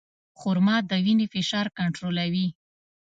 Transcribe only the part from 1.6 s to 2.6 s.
کنټرولوي.